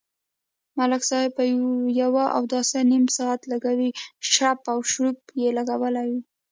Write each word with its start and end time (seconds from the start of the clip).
ملک 0.77 1.01
صاحب 1.09 1.31
په 1.37 1.43
یوه 2.01 2.25
اوداسه 2.37 2.77
نیم 2.91 3.05
ساعت 3.17 3.41
لگوي، 3.51 3.89
شړپ 4.31 4.59
او 4.71 4.79
شړوپ 4.91 5.19
یې 5.41 5.49
لگولی 5.57 6.05
وي. 6.09 6.21